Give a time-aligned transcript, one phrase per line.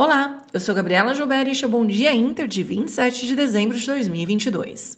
[0.00, 3.34] Olá, eu sou Gabriela Gilberto e este é o Bom Dia Inter de 27 de
[3.34, 4.96] dezembro de 2022.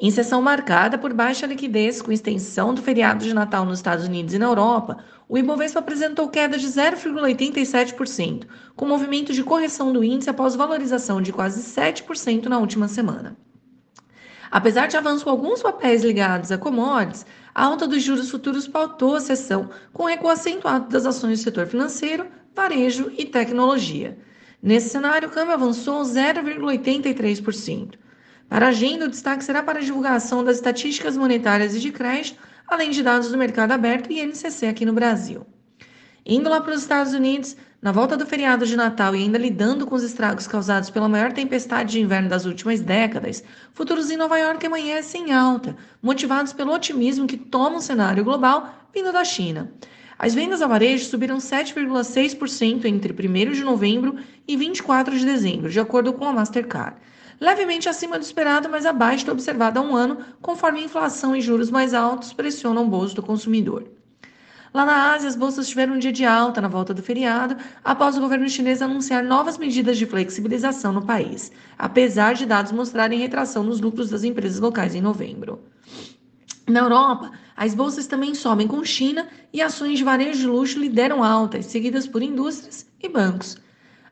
[0.00, 4.34] Em sessão marcada por baixa liquidez com extensão do feriado de Natal nos Estados Unidos
[4.34, 4.96] e na Europa,
[5.28, 11.32] o Ibovespa apresentou queda de 0,87%, com movimento de correção do índice após valorização de
[11.32, 13.36] quase 7% na última semana.
[14.50, 17.24] Apesar de avanço com alguns papéis ligados a commodities,
[17.54, 21.68] a alta dos juros futuros pautou a sessão, com recuo acentuado das ações do setor
[21.68, 24.18] financeiro, varejo e tecnologia.
[24.62, 27.94] Nesse cenário, o câmbio avançou 0,83%.
[28.48, 32.38] Para a agenda, o destaque será para a divulgação das estatísticas monetárias e de crédito,
[32.66, 35.46] além de dados do mercado aberto e INCC aqui no Brasil.
[36.26, 39.86] Indo lá para os Estados Unidos, na volta do feriado de Natal e ainda lidando
[39.86, 44.38] com os estragos causados pela maior tempestade de inverno das últimas décadas, futuros em Nova
[44.38, 49.72] York amanhecem alta, motivados pelo otimismo que toma o cenário global vindo da China.
[50.22, 55.80] As vendas a varejo subiram 7,6% entre 1 de novembro e 24 de dezembro, de
[55.80, 56.98] acordo com a Mastercard.
[57.40, 61.40] Levemente acima do esperado, mas abaixo do observado há um ano, conforme a inflação e
[61.40, 63.90] juros mais altos pressionam o bolso do consumidor.
[64.74, 68.18] Lá na Ásia, as bolsas tiveram um dia de alta na volta do feriado, após
[68.18, 73.62] o governo chinês anunciar novas medidas de flexibilização no país, apesar de dados mostrarem retração
[73.62, 75.60] nos lucros das empresas locais em novembro.
[76.68, 81.22] Na Europa, as bolsas também sobem com China e ações de varejo de luxo lideram
[81.22, 83.58] altas, seguidas por indústrias e bancos.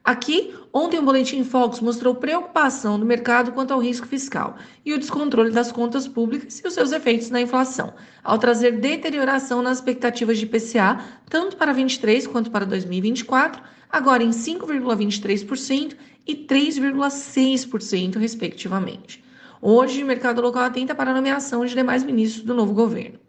[0.04, 4.98] Aqui, ontem o Boletim Focus mostrou preocupação do mercado quanto ao risco fiscal e o
[4.98, 10.36] descontrole das contas públicas e os seus efeitos na inflação, ao trazer deterioração nas expectativas
[10.36, 19.24] de PCA, tanto para 23 quanto para 2024, agora em 5,23% e 3,6%, respectivamente.
[19.62, 23.26] Hoje, o mercado local atenta para a nomeação de demais ministros do novo governo.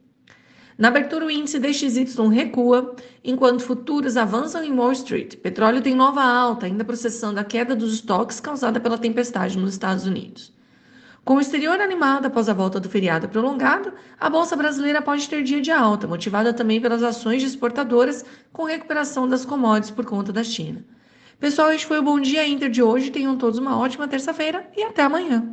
[0.80, 5.36] Na abertura, o índice DXY recua, enquanto futuros avançam em Wall Street.
[5.36, 10.06] Petróleo tem nova alta, ainda processando a queda dos estoques causada pela tempestade nos Estados
[10.06, 10.54] Unidos.
[11.26, 15.44] Com o exterior animado após a volta do feriado prolongado, a Bolsa Brasileira pode ter
[15.44, 18.24] dia de alta, motivada também pelas ações de exportadoras
[18.54, 20.86] com recuperação das commodities por conta da China.
[21.42, 23.12] Pessoal, este foi o Bom Dia Inter de hoje.
[23.12, 25.46] Tenham todos uma ótima terça-feira e até amanhã.